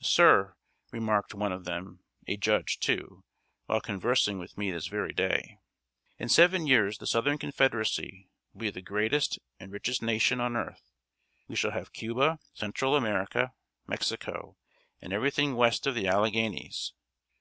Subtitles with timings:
[0.00, 0.54] "Sir,"
[0.92, 3.24] remarked one of them, a judge, too,
[3.66, 5.58] while conversing with me this very day,
[6.20, 10.92] "in seven years, the Southern Confederacy will be the greatest and richest nation on earth.
[11.48, 13.54] We shall have Cuba, Central America,
[13.88, 14.56] Mexico,
[15.02, 16.92] and every thing west of the Alleghanies.